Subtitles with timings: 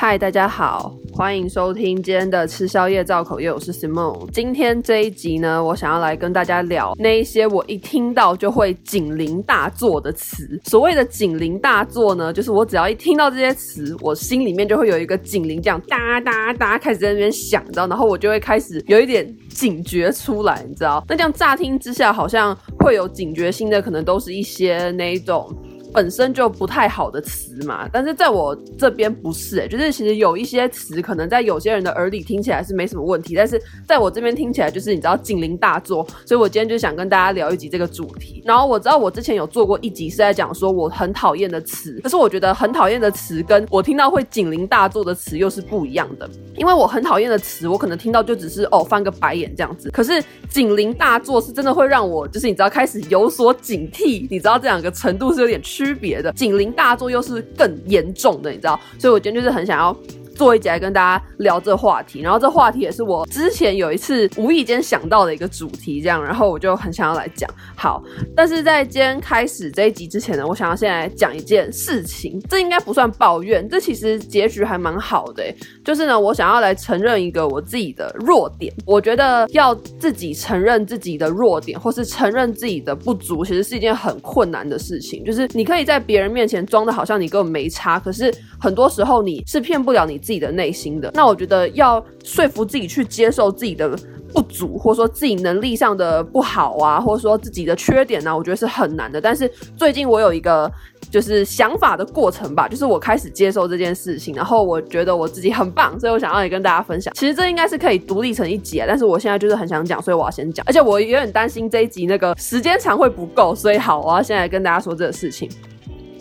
[0.00, 4.30] 嗨，大家好，欢迎收听今天的吃宵夜造口业，我是 Simon。
[4.30, 10.46] 今天这一集呢，我想要来跟大家聊那一些我一听到就会警铃大作的词。
[10.66, 21.04] 所谓的警铃大作呢，就是我只要一听到这些词，我心里面就会有一个警铃这样哒哒哒开始在那边响，你知道，然后我就会开始有一点警觉出来，你知道。
[21.08, 25.52] 那这样乍听之下，好像会有警觉性的，可能都是一些那一种。
[25.92, 38.42] 本身就不太好的词嘛，但是在我这边不是、欸，就是其实有一些词可能在有些人的耳里听起来是没什么问题，但是在我这边听起来就是你知道警铃大作，所以我今天就想跟大家聊一集这个主题。
[38.44, 55.58] 然后我知道我之前有做过一集是在讲说我很讨厌的词，可是我觉得很讨厌的词跟我听到会警铃大作的词又是不一样的，因为我很讨厌的词，我可能听到就只是哦翻个白眼这样子，可是警铃大作是真的会让我就是你知道开始有所警惕，你知道这两个程度是有点。
[55.60, 59.96] 区区别的警铃大作又是更严重的，你知道，所以我今天就是很想要。
[60.38, 67.50] 做一集来跟大家聊这话题，然后这话题也是我之前有一次无意间想到的一个主题，这样，然后我就很想要来讲。
[67.74, 68.00] 好，
[68.36, 75.42] 但是在今天开始这一集之前呢，我想要先来讲一件事情，这应该不算抱怨，这其实结局还蛮好的，
[75.84, 78.72] 就是呢，我想要来承认一个我自己的弱点。
[78.86, 85.24] 我觉得要自己承认自己的弱点，或是承认自己的不足，其实是一件很困难的事情。
[85.24, 93.98] 就是你可以在别人面前装的好像你根本没差，可是很多时候你是骗不了你自己的内心的，那我觉得要说服自己去接受自己的
[94.30, 99.18] 不足，或者说自己能力上的不好啊，或者说自己的缺点呢，我觉得是很难的。
[99.18, 100.70] 但是最近我有一个
[101.10, 107.10] 就是想法的过程吧，就是我开始接受这件事情，然后我觉得我自己很棒，所以我想要也跟大家分享。
[107.14, 110.62] 其实这应该是可以独立成一集啊，但是我现在就是很想讲，所以我要先讲。
[110.66, 115.48] 而且我有点担心这一集那个时间长会不够，所以好，我要先来跟大家说这个事情。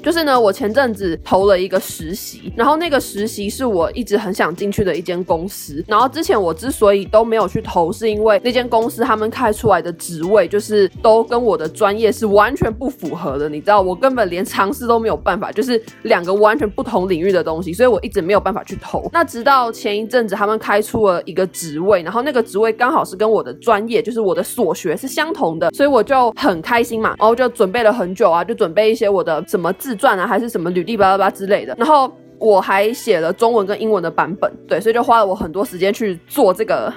[0.07, 5.83] 就是呢，我前阵子投了一个实习，然后那个实习是我一直很想进去的一间公司。
[5.85, 13.49] 然后之前我之所以都没有去投，是因为那间公司他们开出来的职位就是都跟我的专业是完全不符合的。
[13.49, 19.09] 你知道，我根本连尝试都没有办法，就是两个完全不同领域的东西，所以我一直没有办法去投。
[19.11, 36.93] 那直到前一阵子他们开出了一个职位，然后那个职位刚好是跟我的专业，就是我的所学是相同的，所以我就很开心嘛，然后就准备了很久啊，就准备一些我的什么自传啊，还是什么履历巴拉巴之类的，然后我还写了中文跟英文的版本，对，所以就花了我很多时间去做这个，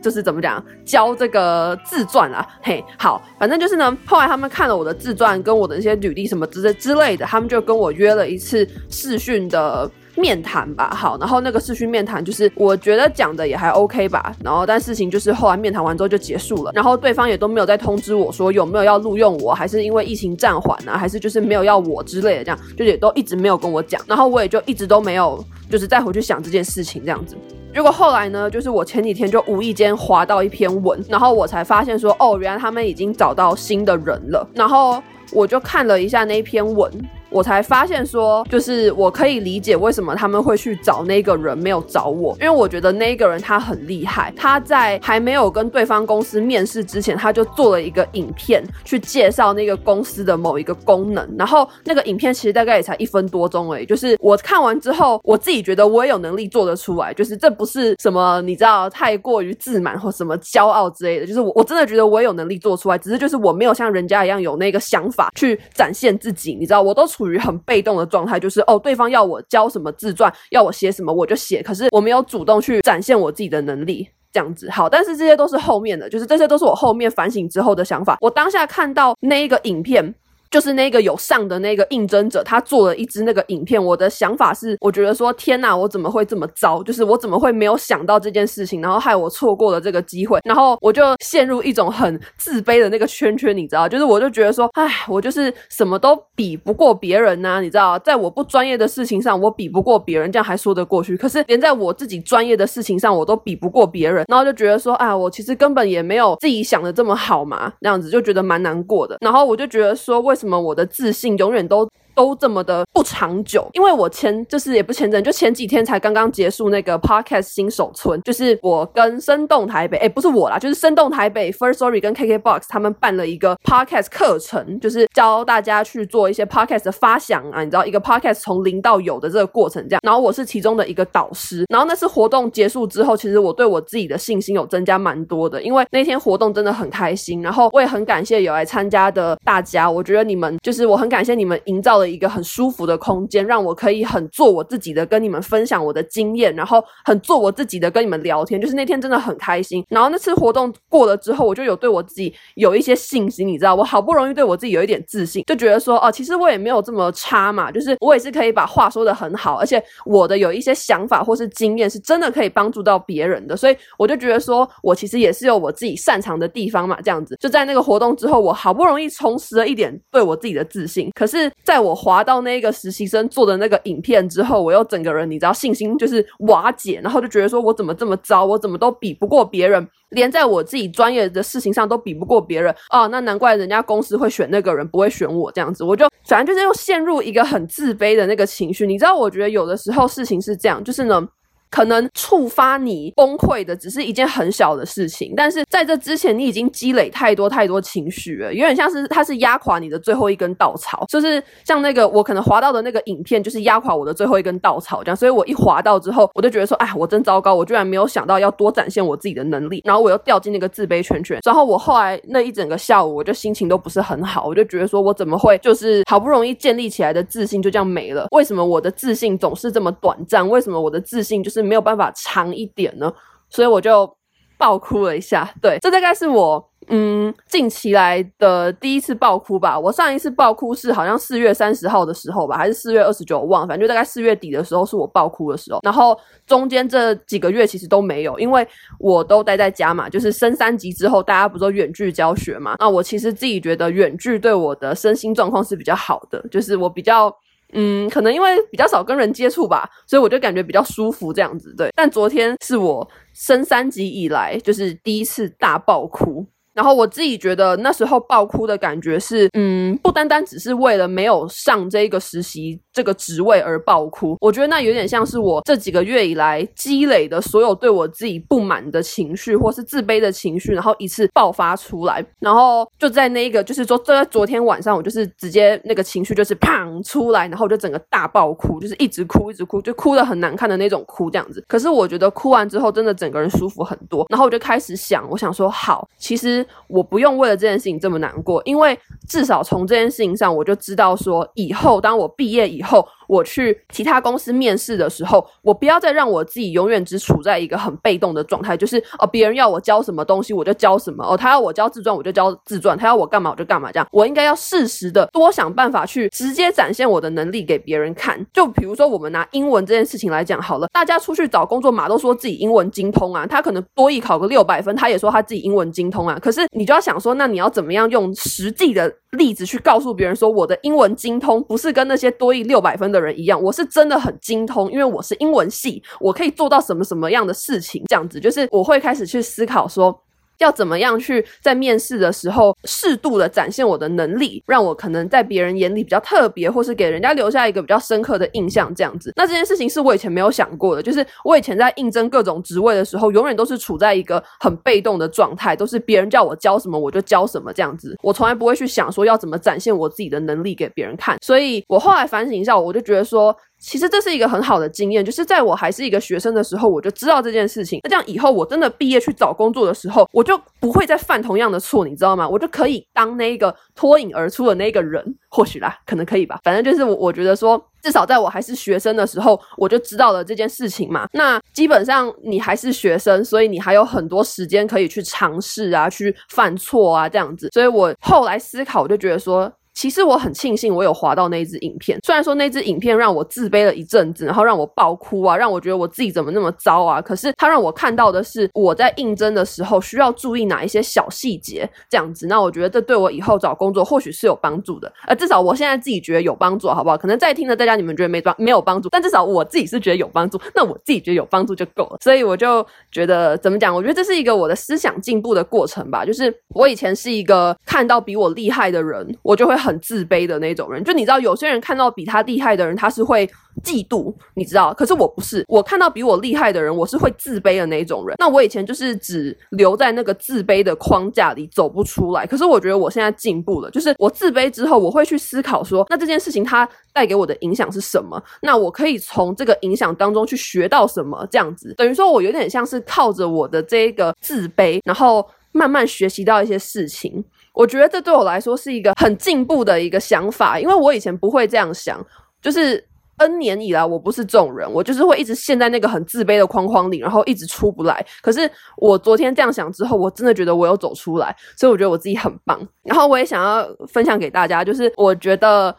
[0.00, 9.90] 就是怎么讲，教这个自传啊，嘿，好，反正就是呢，后来他们看了我的自传跟我的一些履历什么之类之类的，他们就跟我约了一次视讯的。
[10.16, 27.36] 面谈吧，好，然后那个视讯面谈就是我觉得讲的也还 OK 吧，然后但事情就是后来面谈完之后就结束了，然后对方也都没有再通知我说有没有要录用我，还是因为疫情暂缓呢，还是就是没有要我之类的，这样就也都一直没有跟我讲，然后我也就一直都没有就是再回去想这件事情这样子。
[27.72, 35.02] 结果后来呢，就是我前几天就无意间滑到一篇文，然后我才发现说哦，原来他们已经找到新的人了，然后
[35.32, 36.88] 我就看了一下那篇文。
[37.34, 67.23] 我才发现说，就是我可以理解为什么他们会去找那个人，没有找我，因为我觉得那个人他很厉害，他在还没有跟对方公司面试之前，他就做了一个影片去介绍那个公司的某一个功能，然后那个影片其实大概也才一分多钟而已，就是我看完之后，我自己觉得我也有能力做得出来，就是这不是什么你知道太过于自满或什么骄傲之类的，就是我我真的觉得我也有能力做出来，只是就是我没有像人家一样有那个想法去展现自己，你知道，我都处。
[67.24, 71.62] 处于很被动的状态，就是哦，对方要我交什么自传，要我写什么，我就写。
[71.62, 74.90] 可是我没有主动去展现我自己的能力，这样子好。
[74.90, 78.18] 但是这些都是后面的，就是这些都是我后面反省之后的想法。
[78.20, 80.14] 我当下看到那一个影片。
[80.54, 83.84] 就是那个有上的那个应征者，他做了一支那个影片。
[83.84, 86.80] 我的想法是，我觉得说天哪，我怎么会这么糟？
[86.84, 90.38] 就是我怎么会没有想到这件事情，然后害我错过了这个机会。
[90.44, 93.88] 然后我就陷入一种很自卑的那个圈圈，你知道？
[93.90, 97.98] 就是我就觉得说，哎，我就是什么都比不过别人呐，你知道？
[97.98, 101.16] 在我不专业的事情上，我比不过别人，这样还说得过去。
[101.16, 109.16] 可是连在我自己专业的事情上，我都比不过别人，然后就觉得说，啊，我其实根本也没有自己想的这么好嘛，那样子就觉得蛮难过的。
[109.20, 110.43] 然后我就觉得说，为什么？
[110.44, 110.60] 什么？
[110.60, 111.88] 我的自信永远都。
[112.14, 142.03] 都这么的不长久，因为我前就是也不前阵，就前几天才刚刚结束那个 podcast 新手村，就是我跟生动台北，哎，不是我啦，就是生动台北 first story 跟 KKBOX 他们办了一个 podcast 课程，就是教大家去做一些 podcast 的发想啊，你知道一个 podcast 从零到有的这个过程这样，然后我是其中的一个导师，然后那次活动结束之后，其实我对我自己的信心有增加蛮多的，因为那天活动真的很开心，然后我也很感谢有来参加的大家，我觉得你们就是我很感谢你们营造的。
[142.04, 148.60] 了一个很舒服的空间，让我可以很做我自己的，跟你们分享我的经验，然后很做我自己的跟你们聊天。
[148.60, 149.82] 就是那天真的很开心。
[149.88, 167.36] 然后那次活动过了之后，我就有对我自己有一些信心，你知道，我好不容易对我自己有一点自信，就觉得说，哦，其实我也没有这么差嘛，就是我也是可以把话说得很好，而且我的有一些想法或是经验是真的可以帮助到别人的，所以我就觉得说我其实也是有我自己擅长的地方嘛，这样子。
[167.40, 171.10] 就在那个活动之后，我好不容易重拾了一点对我自己的自信。
[171.14, 185.84] 可是，在我滑到那个实习生做的那个影片之后，我又整个人你知道信心就是瓦解，然后就觉得说我怎么这么糟，我怎么都比不过别人，连在我自己专业的事情上都比不过别人啊，那难怪人家公司会选那个人，不会选我这样子。
[185.84, 188.86] 我就反正就是又陷入一个很自卑的那个情绪。
[188.86, 191.28] 你知道，我觉得有的时候事情是这样，就是呢。
[191.74, 218.28] 可能触发你崩溃的只是一件很小的事情，但是在这之前你已经积累太多太多情绪了，有点像是它是压垮你的最后一根稻草，就是像那个我可能滑到的那个影片，就是压垮我的最后一根稻草这样，所以我一滑到之后，我就觉得说，哎，我真糟糕，我居然没有想到要多展现我自己的能力，然后我又掉进那个自卑圈圈，然后我后来那一整个下午，我就心情都不是很好，我就觉得说我怎么会就是好不容易建立起来的自信就这样没了？
[218.30, 220.48] 为什么我的自信总是这么短暂？
[220.48, 223.12] 为什么我的自信就是没有办法长一点呢，
[223.48, 224.16] 所以我就
[224.58, 225.48] 爆哭了一下。
[225.60, 229.78] 对，这大概是我嗯近期来的第一次爆哭吧。
[229.78, 235.80] 我上一次爆哭是好像四月三十号的时候吧，还是四月二十九，忘了，反正就大概四月底的时候是我爆哭的时候。
[235.82, 238.66] 然后中间这几个月其实都没有，因为
[238.98, 240.08] 我都待在家嘛。
[240.08, 242.76] 就是升三级之后，大家不是都远距教学嘛？
[242.78, 247.34] 那我其实自己觉得远距对我的身心状况是比较好的，就是我比较。
[247.72, 251.74] 嗯，可能因为比较少跟人接触吧，所以我就感觉比较舒服这样子。
[251.76, 256.46] 对，但昨天是我升三级以来就是第一次大爆哭。
[256.74, 272.24] 然后我自己觉得那时候爆哭的感觉是，嗯，不单单只是为了没有上这个实习这个职位而爆哭，我觉得那有点像是我这几个月以来积累的所有对我自己不满的情绪或是自卑的情绪，然后一次爆发出来。
[272.40, 281.64] 然后就在那个，就是说，就在昨天晚上，我就是直接那个情绪就是砰出来，然后就整个大爆哭，就是一直哭一直哭，就哭的很难看的那种哭这样子。
[281.68, 284.26] 可是我觉得哭完之后，真的整个人舒服很多。
[284.28, 286.63] 然后我就开始想，我想说，好，其实。
[286.88, 293.06] 我不用为了这件事情这么难过，因为至少从这件事情上，我就知道说，以后当我毕业以后。
[293.26, 308.44] 我去其他公司面试的时候，我不要再让我自己永远只处在一个很被动的状态，就是哦，别人要我教什么东西我就教什么，哦，他要我教自传我就教自传，他要我干嘛我就干嘛，这样我应该要适时的多想办法去直接展现我的能力给别人看。
[308.52, 316.38] 就比如说我们拿英文这件事情来讲好了，大家出去找工作嘛，都说自己英文精通啊，他可能多益考个六百分，他也说他自己英文精通啊。
[316.40, 323.84] 可是你就要想说，那你要怎么样用实际的例子去告诉别人说，我的英文精通不是跟那些多益六百分的人一样，我是。
[323.94, 330.20] 真的很精通，因为我是英文系，我可以做到什么什么样的事情，这样子就是我会开始去思考说。
[330.58, 339.32] 要怎么样去在面试的时候适度的展现我的能力，让我可能在别人眼里比较特别，或是给人家留下一个比较深刻的印象，这样子。
[339.36, 351.38] 那这件事情是我以前没有想过的，就是我以前在应征各种职位的时候，永远都是处在一个很被动的状态，都是别人叫我教什么我就教什么这样子，我从来不会去想说要怎么展现我自己的能力给别人看。
[351.42, 353.54] 所以我后来反省一下，我就觉得说。
[353.84, 358.00] 其实这是一个很好的经验，就是在我还是一个学生的时候，我就知道这件事情。
[358.02, 362.48] 那这样以后我真的毕业去找工作的时候，我就不会再犯同样的错，你知道吗？
[362.48, 366.58] 我就可以当那个脱颖而出的那个人，或许啦，可能可以吧。
[366.64, 371.26] 反正就是我，我觉得说，至少在我还是学生的时候，我就知道了这件事情嘛。
[371.34, 377.68] 那基本上你还是学生，所以你还有很多时间可以去尝试啊，去犯错啊，这样子。
[377.72, 379.70] 所以我后来思考，我就觉得说。
[379.94, 387.22] 其实我很庆幸我有滑到那支影片，虽然说那支影片让我自卑了一阵子，然后让我爆哭啊，让我觉得我自己怎么那么糟啊。
[387.22, 392.48] 可是它让我看到的是我在应征的时候需要注意哪一些小细节，这样子。
[392.48, 397.16] 那我觉得这对我以后找工作或许是有帮助的，呃，至少我现在自己觉得有帮助，好不好？
[397.16, 402.18] 可能在听的大家你们觉得没帮没有帮助，但至少我自己是觉得有帮助，那我自己觉得有帮助就够了。
[402.20, 403.94] 所以我就觉得怎么讲？
[403.94, 406.24] 我觉得这是一个我的思想进步的过程吧。
[406.24, 409.83] 就是我以前是一个看到比我厉害的人，我就会。
[409.84, 413.46] 很自卑的那种人，就你知道，有些人看到比他厉害的人，他是会
[413.82, 414.94] 嫉妒，你知道。
[414.94, 418.36] 可是我不是，我看到比我厉害的人，我是会自卑的那种人。
[418.38, 422.46] 那我以前就是只留在那个自卑的框架里，走不出来。
[422.46, 428.42] 可是我觉得我现在进步了，就是我自卑之后，我会去思考说，那这件事情它带给我的影响是什么？
[428.62, 431.46] 那我可以从这个影响当中去学到什么？
[431.50, 437.44] 这样子，等于说我有点像是靠着我的这个自卑，然后慢慢学习到一些事情。
[437.74, 442.24] 我觉得这对我来说是一个很进步的一个想法，因为我以前不会这样想，
[442.62, 443.04] 就是
[443.38, 448.24] N 年以来我不是这种人，我就是会一直陷在那个很自卑的框框里，然后一直出不来。
[448.40, 452.80] 可是我昨天这样想之后，我真的觉得我有走出来，所以我觉得我自己很棒。
[453.02, 455.94] 然后我也想要分享给大家，就是我觉得，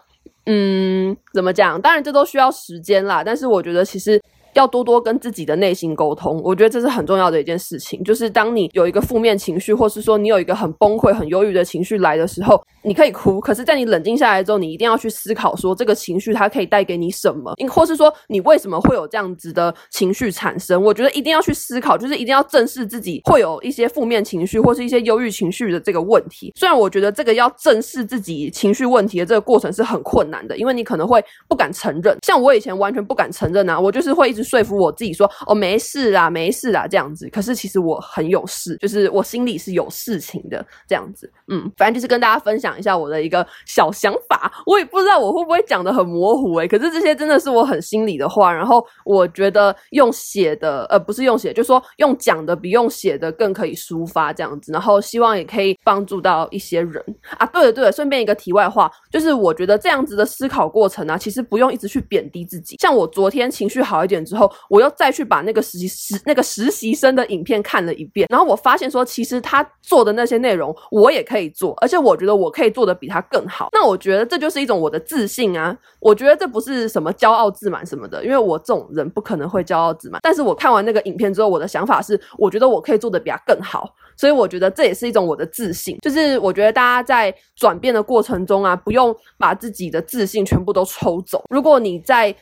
[0.46, 1.82] 嗯，怎么讲？
[1.82, 4.22] 当然这都需要时间啦，但是我觉得其实。
[4.55, 8.03] 要多多跟自己的内心沟通，我觉得这是很重要的一件事情。
[8.03, 13.39] 就是当你有一个负面情绪，或是说你有一个很崩溃、很忧郁的情绪来的时候，你可以哭。
[13.39, 20.81] 可是，在你冷静下来之后，你一定要去思考说这个情绪它可以带给你什么，或是说你为什么会有这样子的情绪产生。
[20.81, 26.53] 我觉得一定要去思考，就是一定要正视自己会有一些负面情绪或是一些忧郁情绪的这个问题。
[26.55, 32.17] 虽然我觉得这个要正视自己情绪问题的这个过程是很困难的，因为你可能会不敢承认。
[32.25, 34.44] 像我以前完全不敢承认啊，我就是会一直。
[34.45, 37.27] 说服我自己说哦，没事啦，没事啦，这样子。
[37.29, 41.29] 可是其实我很有事，就是我心里是有事情的这样子。
[41.47, 44.51] 嗯，反正就是跟大家分享一下我的一个小想法。
[44.65, 48.53] 我也不知道我会不会讲的很模糊诶，可是这些真的是我很心里的话。
[48.53, 54.71] 然后我觉得用写的，呃，不是用写，就是说用讲的比用写的更可以抒发这样子。
[54.71, 57.03] 然后希望也可以帮助到一些人
[57.39, 57.45] 啊。
[57.47, 62.77] 对了对了，顺便一个题外话，就是我觉得这样子的思考过程啊，其实不用一直去贬低自己。
[62.79, 64.35] 像我昨天情绪好一点之。
[64.36, 73.70] 后我又再去把那个实习实那个实习生的影片看了一遍，然后我发现说，其实他做的那些内容我也可以做，而且我觉得我可以做的比他更好。
[73.72, 75.75] 那我觉得这就是一种我的自信啊！
[76.00, 80.20] 我觉得这不是什么骄傲自满什么的，因为我这种人不可能会骄傲自满。
[80.24, 85.98] 但是我看完那个影片之后，我的想法是，我觉得我可以做的比他更好，所以我觉得这也是一种我的自信。
[86.01, 91.44] 就是我觉得大家在转变的过程中啊，不用把自己的自信全部都抽走。
[91.50, 92.36] 如果你在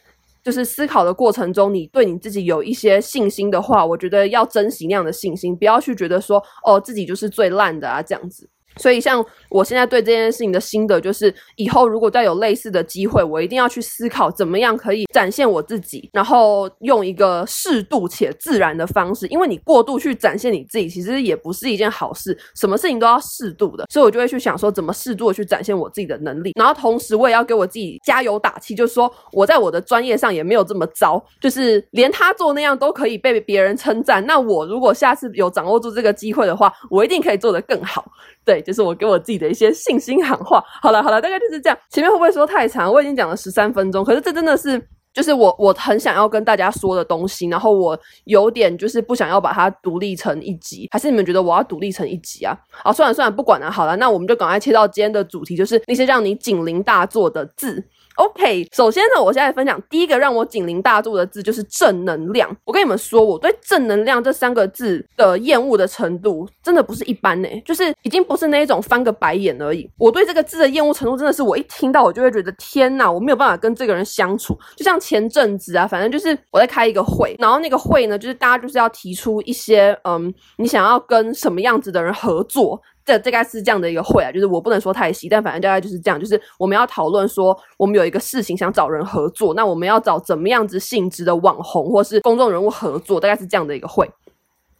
[0.43, 8.49] 就是思考的过程中，你对你自己有一些信心的话，我觉得要珍惜那样的信心，不要去觉得说，哦，自己就是最烂的啊，这样子。
[8.77, 19.27] 所以，像我现在对这件事情的心得就是，以后如果再有类似的机会，我一定要去思考怎么样可以展现我自己，然后用一个适度且自然的方式。
[19.27, 22.37] 因为你过度去展现你自己，其实也不是一件好事。
[22.55, 26.51] 什么事情都要适度的，所以我就会去想说，怎么适度的去展现我自己的能力。
[26.57, 34.25] 然后同时，我也要给我自己加油打气，就是说我在我的专业上也没有这么糟，就是连他做那样都可以被别人称赞。
[34.25, 38.05] 那我如果下次有掌握住这个机会的话，我一定可以做得更好。
[38.45, 40.63] 对，就是我给我自己的一些信心喊话。
[40.81, 41.77] 好了好了，大概就是这样。
[41.89, 42.91] 前面会不会说太长？
[42.91, 44.81] 我已经讲了十三分钟，可是这真的是
[45.13, 52.57] 就是我我很想要跟大家说的东西，然后我有点就是不想要把它独立成一集，还是你们觉得我要独立成一集啊？
[52.83, 53.71] 啊，算了算了，不管了。
[53.71, 57.83] 好了，那我们就赶快切到今天的主题，就是那些让你警铃大作的字。
[58.15, 62.55] OK，首先呢，我现在分享第一个让我警铃大作的字就是正能量。
[62.63, 69.89] 我跟你们说，我对正能量这三个字的厌恶的程度真的不是一般呢，就是已经不是那一种翻个白眼而已。
[69.97, 74.57] 我对这个字的厌恶程度真的是，我一听到我就会觉得天哪，我没有办法跟这个人相处。
[74.75, 82.79] 就像前阵子啊，反正就是我在开一个会，然后那个会呢，就是大家就是要提出一些嗯，你想要跟什么样子的人合作。
[83.05, 94.09] 这大概是这样的一个会啊，就是我不能说太细，但反正大概就是这样，就是我们要讨论说，我们有一个事情想找人合作，那我们要找怎么样子性质的网红或是公众人物合作，大概是这样的一个会。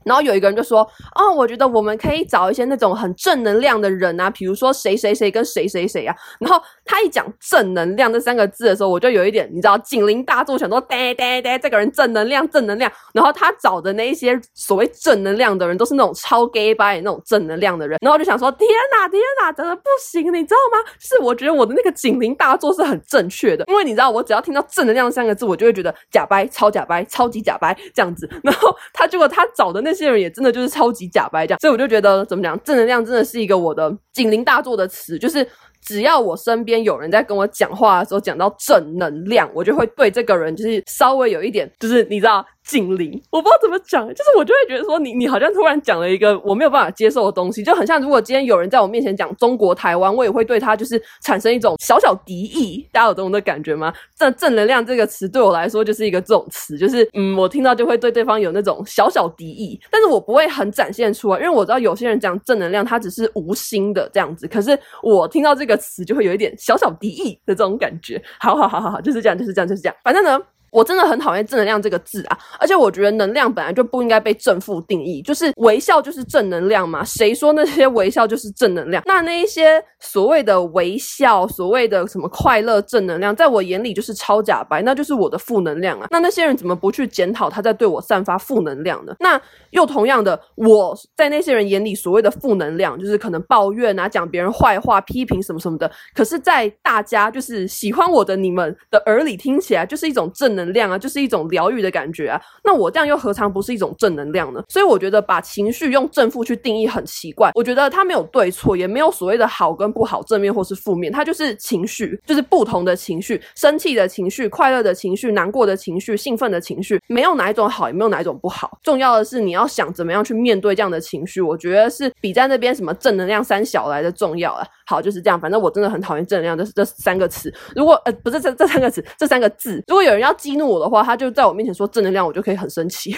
[0.05, 0.81] 然后有一个人就说
[1.15, 17.97] ：“哦，我觉得我们可以找一些那种很正能量的人啊，比如说谁谁谁跟谁谁谁啊。”然后他一讲“正能量”这三个字的时候，我就有一点你知道警铃大作，想说：“哒哒哒，这个人正能量，正能量。”然后他找的那一些所谓正能量的人，都是那种超 gay 掰那种正能量的人。
[18.01, 28.29] 然后我就想说：“天哪，天哪，真的不行，你知道吗？”是我觉得我的那个警铃大作是很正确的，因为你知道，我只要听到“正能量”三个字，我就会觉得假掰，超假掰，超级假掰这样子。
[28.43, 29.92] 然后他结果他找的那。
[29.93, 35.47] 这些人也真的就是超级假白这样，所以我就觉得怎么讲，正能量真的是一个我的警铃大作的词，就是
[35.81, 42.43] 只要我身边有人在跟我讲话的时候讲到正能量，我就会对这个人就是稍微有一点，就是你知道。
[42.63, 53.93] 警铃，我不知道怎么讲，就是我就会觉得说你你好像突然讲了一个我没有办法接受的东西，就很像如果今天有人在我面前讲中国台湾，我也会对他就是产生一种小小敌意，大家有这种的感觉吗？
[54.17, 68.21] 正正能量这个词对我来说就是一个这种词，就是嗯，我听到就会对对方有那种小小敌意，但是我不会很展现出来，因为我知道有些人讲正能量，他只是无心的这样子，可是我听到这个词就会有一点小小敌意的这种感觉。
[68.39, 70.39] 好好好好好，就是这样，就是这样，就是这样，反正呢。
[70.73, 77.03] 我真的很讨厌正能量这个字啊，而且我觉得能量本来就不应该被正负定义，就是微笑就是正能量嘛？
[77.03, 79.03] 谁说那些微笑就是正能量？
[79.05, 86.07] 那那一些所谓的微笑，所谓的什么快乐正能量，在我眼里就是超假白，那就是我的负能量啊。
[86.09, 89.13] 那那些人怎么不去检讨他在对我散发负能量呢？
[89.19, 89.39] 那
[89.69, 95.91] 又同样的，我在那些人眼里所谓的负能量，就是可能抱怨啊，讲别人坏话、批评什么什么的。
[96.15, 102.41] 可是，在大家就是喜欢我的你们的耳里听起来，就是一种正能能量啊，就是一种疗愈的感觉啊。
[102.63, 104.63] 那我这样又何尝不是一种正能量呢？
[104.69, 107.51] 所以我觉得把情绪用正负去定义很奇怪。
[107.55, 118.77] 我觉得它没有对错，也没有所谓的好跟不好，正面或是负面，它就是情绪，就是不同的情绪，生气的情绪、快乐的情绪、难过的情绪、兴奋的情绪，没有哪一种好，也没有哪一种不好。
[118.81, 124.65] 重要的是你要想怎么样去面对这样的情绪，我觉得是比在那边什么正能量三小来的重要啊。
[124.85, 127.53] 好，就是这样，反正我真的很讨厌正能量这这三个词。
[127.75, 133.17] 如果呃不是这这三个词，这三个字，如果有人要记激怒我的话，他就在我面前说正能量，我就可以很生气。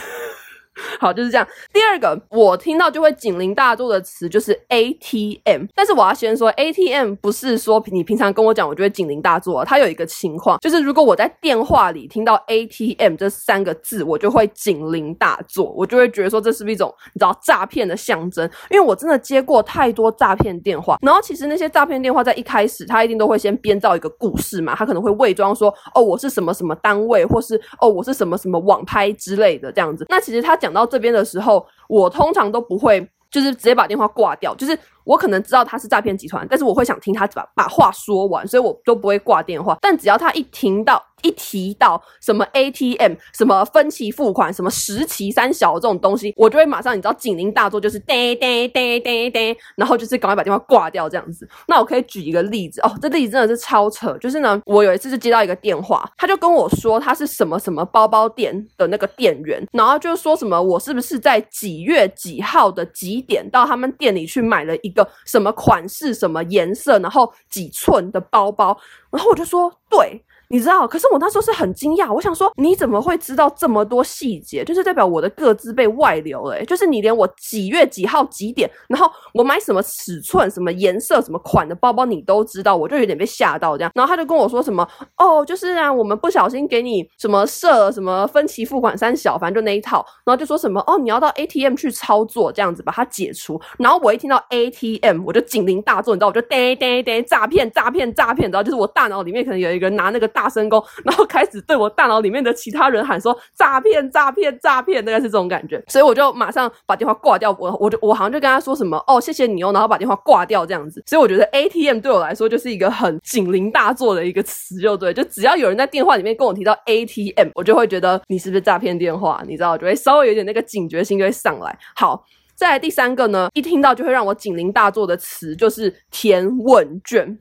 [0.99, 1.47] 好，就是这样。
[1.71, 5.65] 第二个，我听到就会警铃大作的词就是 ATM。
[5.73, 9.63] 但是我要先说，ATM 不是说你平常跟我讲，我就会警铃大作。
[9.63, 18.49] 它有一个情况，就是如果我在电话里听到 ATM 这三个字，我就会警铃大作，我就会觉得说这是不是一种你知道诈骗的象征？
[18.69, 30.05] 因为我真的接过太多诈骗电话，然后其实那些诈骗电话在一开始，他一定都会先编造一个故事嘛，他可能会伪装说哦我是什么什么单位，或是哦我是什么什么网拍之类的这样子。
[30.09, 30.59] 那其实他。
[30.65, 34.77] 讲到这边的时候，我通常都不会，就是直接把电话挂掉，就是。
[35.05, 39.77] 我可能知道他是诈骗集团，但是我会想听他把把话说完，所以我都不会挂电话。
[39.79, 51.49] 但只要他一听到一提到什么 ATM、什么分期付款、什么十期三小这种东西，我就会马上你知道警铃大作，就是嘚嘚嘚嘚嘚，然后就是赶快把电话挂掉这样子。
[51.67, 68.77] 那我可以举一个例子哦，这例子真的是超扯，就是呢，我有一次是接到一个电话，他就跟我说他是什么什么包包店的那个店员，然后就说什么我是不是在几月几号的几点到他们店里去买了一个什么款式、什么颜色，然后几寸的包包，
[69.09, 70.21] 然后我就说对。
[70.49, 74.63] 你知道，可是我那时候是很惊讶，我想说你怎么会知道这么多细节？
[74.63, 83.91] 就是代表我的个资被外流了，就是你连我几月几号几点，然后我买什么尺寸、什么颜色、什么款的包包你都知道，我就有点被吓到这样。
[83.95, 90.05] 然后他就跟我说什么哦，就是啊，我们不小心给你什么设了什么分期付款三小，反正就那一套。
[90.25, 93.59] 然后就说什么哦，你要到 ATM 去操作这样子把它解除。
[93.79, 100.29] 然后我一听到 ATM，我就警铃大作，你知道，我就嘚嘚嘚，诈骗诈骗诈骗，你知道就是我大脑里面可能有一个人拿那个。
[100.35, 107.55] 大声公， 然后开始对我大脑里面的其他人喊说诈骗诈骗诈骗，大概是这种感觉，所以我就马上把电话挂掉。
[107.57, 111.01] 我我就我好像就跟他说什么哦，谢谢你哦，然后把电话挂掉这样子。
[111.07, 121.77] 所以我觉得 ATM 对我来说就是一个很警铃大作的一个词，就对，就只要有人在电话里面跟我提到 ATM，我就会觉得你是不是诈骗电话，你知道，就会稍微有点那个警觉性就会上来。
[121.95, 127.37] 好，再来第三个呢，一听到就会让我警铃大作的词就是填问卷。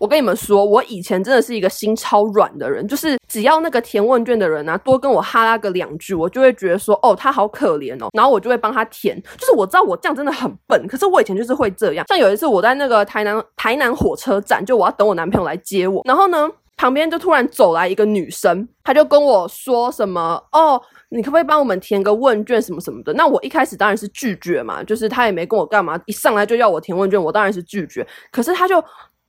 [0.00, 9.22] 我跟你们说，我以前真的是一个心超软的人，就是只要那个填问卷的人啊，多跟我哈拉个两句，我就会觉得说，哦，他好可怜哦，然后我就会帮他填。
[9.36, 12.06] 就是我知道我这样真的很笨，可是我以前就是会这样。
[12.08, 23.12] 像有一次我在那个台南台南火车站，就我要等我男朋友来接我，然后呢，旁边就突然走来一个女生，她就跟我说什么，哦，你可不可以帮我们填个问卷什么什么的？
[23.12, 28.06] 那我一开始当然是拒绝嘛，就是他也没跟我干嘛，一上来就要我填问卷，我当然是拒绝。
[28.32, 28.82] 可是他就。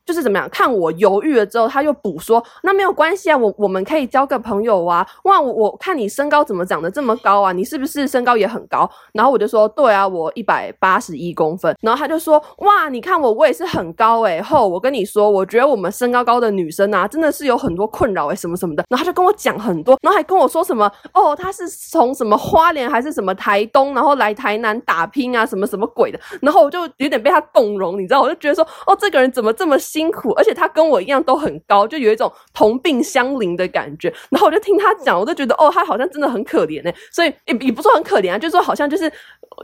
[0.05, 0.49] 就是怎么样？
[0.49, 7.51] 看我犹豫了之后，他又补说：“那没有关系啊，我我们可以交个朋友啊。”哇，我我看你身高怎么长得这么高啊？
[7.51, 8.89] 你是不是身高也很高？
[9.13, 14.41] 然后我就说：“对啊，我一百八十一公分。”然后他就说：“哇，你看我，我也是很高诶。
[14.41, 18.83] 后我跟你说，我觉得我们身高高的女生啊，真的是有很多困扰诶，什么什么的。
[18.89, 28.21] 然后他就跟我讲很多，然后还跟我说什么：“哦，他是从什么花莲还是什么台东，然后来台南打拼啊，什么什么鬼的。”然后我就有点被他动容，你知道？
[28.21, 34.07] 我就觉得说：“哦，这个人怎么这么……”辛苦，而且他跟我一样都很高，就有一种同病相怜的感觉。
[34.29, 39.11] 然后我就听他讲，我就觉得哦，他好像真的很可怜哎，所以也也不说很可怜啊，就是说好像就是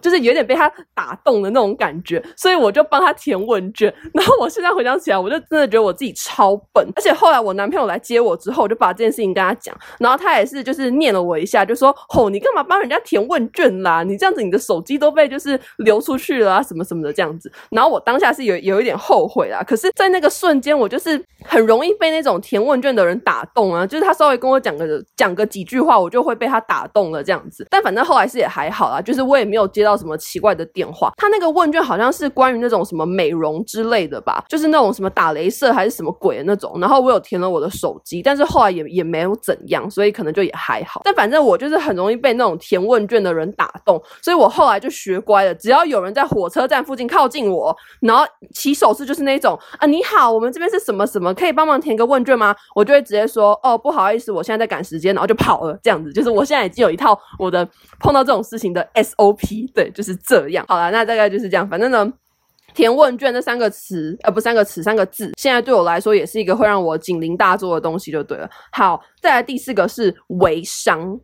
[0.01, 2.21] 就是有点被他打动的那种感觉。
[2.35, 3.93] 所以我就帮他填问卷。
[4.13, 6.85] 然后我现在回想起来，我就真的觉得我自己超笨。
[6.95, 14.01] 而且后来我男朋友来接我之后，我就把这件事情跟他讲，然后他也是就是念了我一下，就说：“吼，你干嘛帮人家填问卷啦？
[14.01, 20.07] 你这样子，你的手机都被就是流出去了啊，什么什么的这样子。”然后我当下是有有一点后悔啦，可是，在。
[20.07, 27.67] 那个瞬间，我就是很容易被那种填问卷的人打动啊，就是他稍微跟我讲个讲个几句话，我就会被他打动了这样子。
[27.69, 31.11] 但反正后来是也还好啦，就是我也没有接到什么奇怪的电话。
[31.17, 36.77] 他那个问卷好像是关于那种什么美容之类的吧，就是那种什么打镭射还是什么鬼的那种。
[36.79, 41.01] 然后我有填了我的手机，但是后来也也没有怎样，所以可能就也还好。
[41.03, 52.55] 但反正我就是很容易被那种填问卷的人打动，所以我后来就学乖了，只要有人在火车站附近靠近我，然后起手势就是那种啊，你好，我们这边是什么什么，可以帮忙填个问卷吗？
[52.75, 55.77] 我就会直接说哦，不好意思，我现在在赶时间，然后就跑了。
[55.83, 57.67] 这样子就是我现在已经有一套我的
[57.99, 60.65] 碰到这种事情的 SOP，对，就是这样。
[60.67, 61.67] 好了，那大概就是这样。
[61.69, 62.11] 反正呢，
[62.73, 68.49] 填问卷这三个词，呃，不，三个词，三个字，现在对我来说也是一个会让我警铃大作的东西，就对了。
[68.71, 71.19] 好，再来第四个是微商。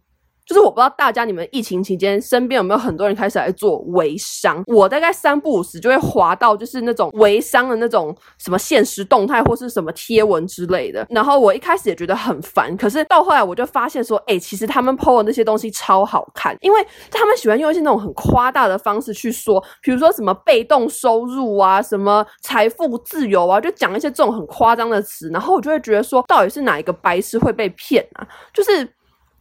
[0.45, 28.27] 就是我不知道大家你们疫情期间身边有没有很多人开始来做微商，我大概三不五时就会滑到就是那种微商的那种什么限时动态或是什么贴文之类的，然后我一开始也觉得很烦，可是到后来我就发现说，哎、其实他们 po 的那些东西超好看，因为他们喜欢用一些那种很夸大的方式去说，比如说什么被动收入啊，什么财富自由啊，就讲一些这种很夸张的词，然后我就会觉得说，到底是哪一个白痴会被骗啊？
[28.53, 28.88] 就是。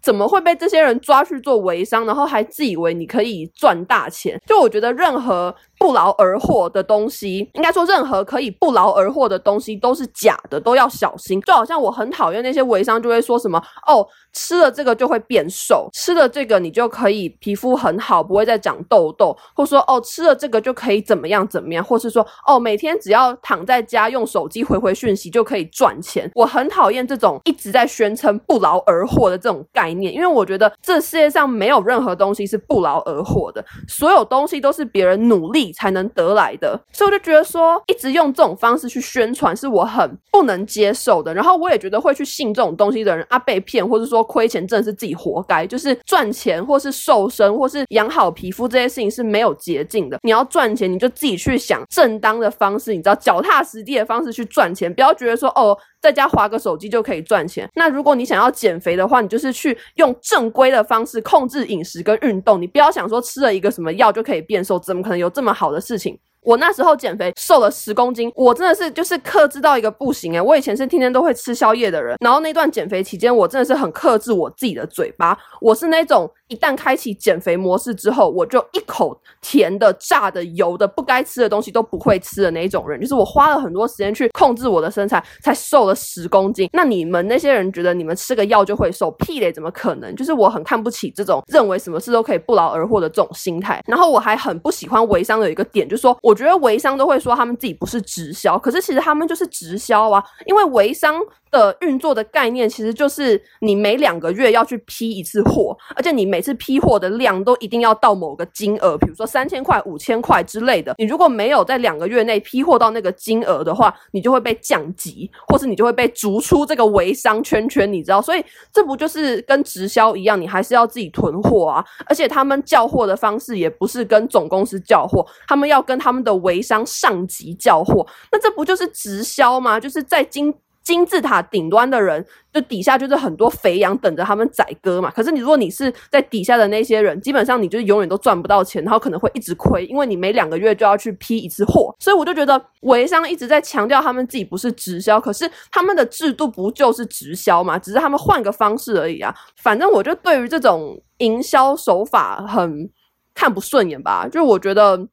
[0.02, 4.40] 怎么会被这些人抓去做微商，然后还自以为你可以赚大钱？
[4.46, 11.40] 就我觉得任何不劳而获的东西，应该说任何可以不劳而获的东西都是假的，都要小心。
[11.40, 26.30] 就好像我很讨厌那些微商就会说什么哦，吃了这个就会变瘦，吃了这个你就可以皮肤很好，不会再长痘痘，或说哦吃了这个就可以怎么样怎么样，或是说哦每天只要躺在家用手机回回讯息就可以赚钱。
[26.36, 30.14] 我很讨厌这种一直在宣称不劳而获的这种概念。
[30.14, 41.32] 因为我觉得这世界上没有任何东西是不劳而获的，所有东西都是别人努力才能得来的，所以我就觉得说，一直用这种方式去宣传是我很不能接受的。
[41.35, 45.66] 然后我也觉得会去信这种东西的人啊，被骗或者说亏钱，真的是自己活该。
[45.66, 50.18] 就是赚钱或是瘦身或是养好皮肤这些事情是没有捷径的。
[50.22, 55.76] 你要赚钱，你就自己去想正当的方式，你知道脚踏实地的方式去赚钱，不要觉得说哦。
[56.02, 57.66] 在家划个手机就可以赚钱。
[57.76, 62.60] 那如果你想要减肥的话，你就是去用正规的方式控制饮食跟运动。
[62.60, 66.18] 你不要想说吃了一个什么药就可以变瘦，怎么可能有这么好的事情？
[66.40, 70.40] 我那时候减肥瘦了十公斤，我真的是就是克制到一个不行诶。
[70.40, 75.38] 我以前是天天都会吃宵夜的人，然后那段减肥期间，我真的是很克制我自己的嘴巴。
[75.60, 83.00] 我是那种一旦开启减肥模式之后，我就一口甜的、炸的、油的、不该吃的东西都不会吃的那一种人。
[83.00, 86.68] 就是我花了很多时间去控制我的身材，才瘦了十公斤。
[86.74, 89.10] 那你们那些人觉得你们吃个药就会瘦？
[89.12, 90.14] 屁嘞，怎么可能？
[90.14, 93.82] 就是我很看不起这种认为什么事都可以不劳而获的这种心态。
[93.86, 96.14] 然后我还很不喜欢微商的一个点，就是说。
[96.20, 101.18] 我觉得微商都会说他们自己不是直销，可是其实他们就是直销啊，因为微商。
[101.52, 110.94] 的运作的概念其实就是你每两个月要去批一次货，而且你每次批货的量都一定要到某个金额，比如说三千块、五千块之类的。
[110.96, 118.22] 你如果没有在两个月内批货到那个金额的话，你就会被降级，或是你就会被逐出这个微商圈圈，你知道？
[118.22, 121.84] 所以这不就是跟直销一样，你还是要自己囤货啊。
[122.06, 128.06] 而且他们叫货的方式也不是跟总公司叫货，他们要跟他们的微商上级叫货。
[128.30, 129.78] 那这不就是直销吗？
[129.78, 130.54] 就是在经。
[130.82, 135.10] 金字塔顶端的人，就底下就是很多肥羊等着他们宰割嘛。
[135.10, 141.94] 可是你如果你是在底下的那些人，基本上你就是永远都赚不到钱，然后可能会一直亏，因为你每两个月就要去批一次货。
[141.98, 147.78] 所以我就觉得微商一直在强调他们自己不是直销，可是他们的制度不就是直销嘛？
[147.78, 149.34] 只是他们换个方式而已啊。
[149.56, 152.90] 反正我就对于这种营销手法很
[153.34, 155.08] 看不顺眼吧，就我觉得。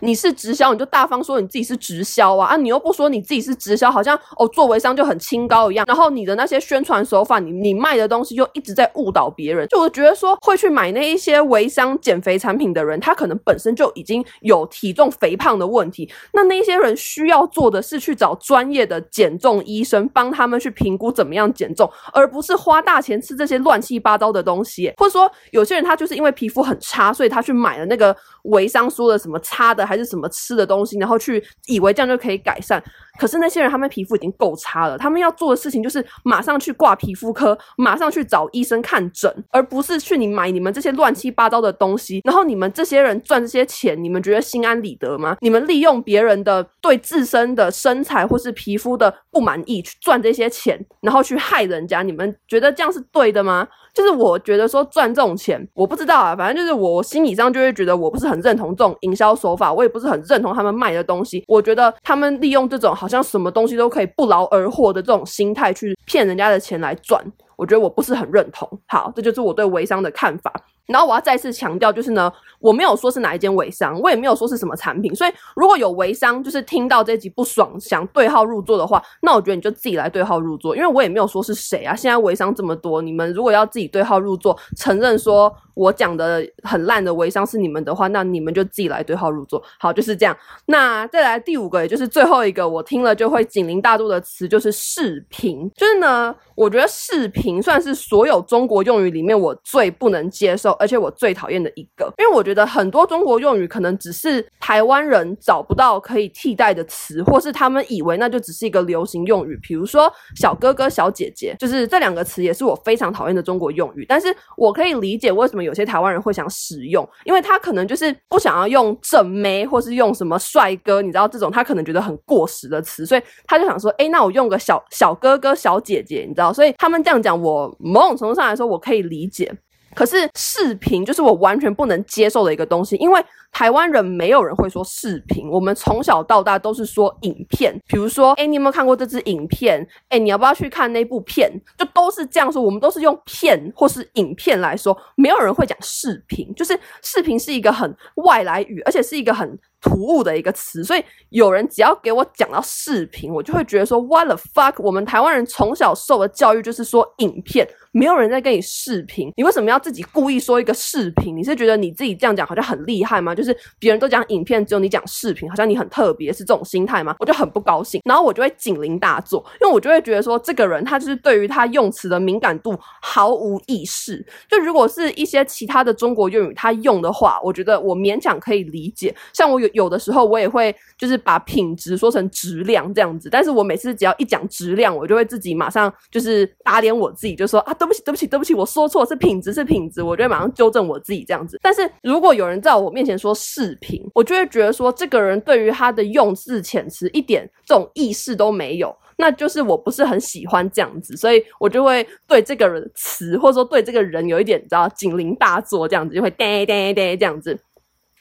[0.00, 2.48] 你是直销，你就大方说你自己是直销啊！
[2.48, 5.84] 啊，你又不说你自己是直销，好像哦，做微商就很清高一样。
[5.86, 9.68] 然后你的那些宣传手法，你你卖的东西又一直在误导别人。
[9.68, 16.10] 就我觉得说，会去买那一些微商减肥产品的人，他可能本身就已经有体重肥胖的问题。
[16.32, 24.92] 那那些人需要做的是去找专业的减重医生，帮他们去评估怎么样减重，而不是花大钱吃这些乱七八糟的东西。
[24.96, 29.89] 或者说，有些人他就是因为皮肤很差，所以他去买了那个微商说的什么差的。
[29.90, 32.80] 还是什么吃的东西，然后去以为这样就可以改善。
[33.20, 42.22] 可是那些人，他们皮肤已经够差了，他们要做的事情就是马上去挂皮肤科，马上去找医生看诊，而不是去你买你们这些乱七八糟的东西。
[42.24, 45.36] 然后你们这些人赚这些钱，你们觉得心安理得吗？
[45.42, 53.68] 你们利用别人的对自身的身材或是皮肤的不满意去赚这些钱，然后去害人家，你们觉得这样是对的吗？
[53.92, 59.72] 就是我觉得说赚这种钱，我不知道啊，反正就是我心理上就会觉得我不是很认同这种营销手法。
[59.72, 61.44] 我也不是很认同他们卖的东西。
[61.48, 67.20] 我觉得他们利用这种好像什么东西都可以不劳而获的这种心态去骗人家的钱来赚，
[67.56, 68.66] 我觉得我不是很认同。
[68.86, 70.52] 好，这就是我对微商的看法。
[70.86, 75.14] 然后我要再次强调，就是呢，我没有说是哪一间微商，我也没有说是什么产品。
[75.14, 81.94] 所以如果有微商就是听到这集不爽，想对号入座的话，那我觉得你就自己来对号入座，因为我也没有说是谁啊。
[81.94, 89.62] 现在微商这么多，你们如果要自己对号入座，承认说我讲的很烂的微商是你们的话，那你们就自己来对号入座。
[89.78, 90.36] 好，就是这样。
[90.66, 95.70] 那再来第五个，也就是最后一个，我听了就会警铃大作的词，就是视频。
[95.74, 100.72] 就是呢，我觉得视频算是所有中国用语里面我最不能接受。
[100.72, 109.58] 而且我最讨厌的一个，因为我觉得很多中国用语可能只是台湾人找不到可以替代的词，或是他们以为那就只是一个流行用语。
[109.62, 114.04] 比如说小哥哥、小姐姐，就是这两个词也是我非常讨厌的中国用语。
[114.06, 129.52] 但是我可以理解为什么有有些台湾人会想使用，因为他可能就是不想要用正妹，或是用什么帅哥，你知道这种他可能觉得很过时的词，所以他就想说，哎，那我用个小小哥哥、小姐姐，你知道，所以他们这样讲，我某种程度上来说，我可以理解。
[129.94, 133.22] 可是视频就是我完全不能接受的一个东西，因为
[133.52, 137.76] 台湾人没有人会说视频，我们从小到大都是说影片。
[137.88, 139.86] 比如说，哎，你有没有看过这支影片？
[140.08, 141.50] 哎，你要不要去看那部片？
[141.76, 146.54] 就都是这样说，我们都是用片或是影片来说，没有人会讲视频。
[146.54, 154.74] 就是视频是一个很外来语，而且是一个很突兀的一个词，所以有人只要给我讲到视频，我就会觉得说，What the fuck？
[154.82, 157.68] 我们台湾人从小受的教育就是说影片。
[157.92, 161.36] 没有人在跟你视频，你为什么要自己故意说一个视频？
[161.36, 163.34] 你是觉得你自己这样讲好像很厉害吗？
[163.34, 167.16] 就是别人都讲影片，只有你讲视频，好像你很特别，是这种心态吗？
[167.18, 174.24] 我就很不高兴，然后我就会警铃大作，因为我就会觉得说，这个人他就是对于他用词的敏感度毫无意识。
[174.48, 179.12] 就如果是一些其他的中国用语他用的话，我觉得我勉强可以理解。
[179.32, 187.74] 像我有有的时候我也会就是把品质说成质量这样子，但是我每次只要一讲质量，我就会自己马上就是打脸我自己，就说啊。
[187.80, 191.58] 对不起，对不起，对不起，我说错，是品质，是品质，我就会马上纠正我自己这样子。
[191.62, 207.58] 但是如果有人在我面前说视频，我就会觉得说这个人对于他的用字遣词一点这种意识都没有，那就是我不是很喜欢这样子，所以我就会对这个人词或者说对这个人有一点你知道警铃大作这样子，就会叮叮叮这样子。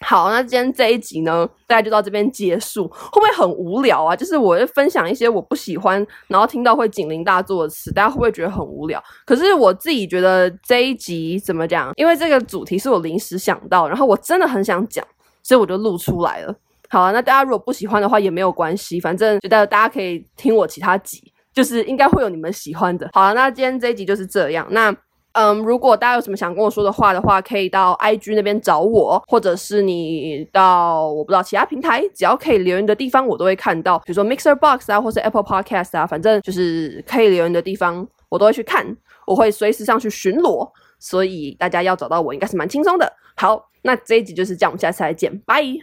[0.01, 2.87] 好，那今天这一集呢，大概就到这边结束。
[2.87, 4.15] 会不会很无聊啊？
[4.15, 9.03] 就是我会分享一些我不喜欢，然后听到会警铃大作的词，大家会不会觉得很无聊？
[9.25, 11.91] 可是我自己觉得这一集怎么讲？
[11.97, 15.05] 因为这个主题是我临时想到，然后我真的很想讲，
[15.43, 16.55] 所以我就录出来了。
[16.89, 21.21] 好，那大家如果不喜欢的话也没有关系，反正觉得大家可以听我其他集，
[21.53, 23.09] 就是应该会有你们喜欢的。
[23.11, 24.65] 好啊，那今天这一集就是这样。
[24.71, 24.95] 那。
[25.33, 33.99] 嗯，如果大家有什么想跟我说的话的话，可以到 IG 那边找我，或者是你到我不知道其他平台，只要可以留言的地方，我都会看到。
[33.99, 43.13] 比如说 Mixer Box 啊，或是 Apple Podcast 啊，反正就是可以留言的地方，我都会去看，我会随时上去巡逻，所以大家要找到我应该是蛮轻松的。
[43.35, 45.77] 好，那这一集就是这样，我们下次再见，拜。